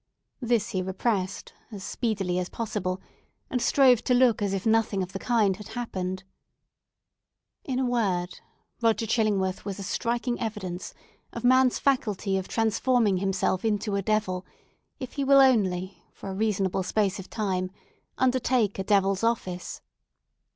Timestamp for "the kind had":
5.13-5.67